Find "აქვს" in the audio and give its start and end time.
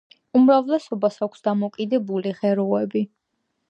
1.27-1.47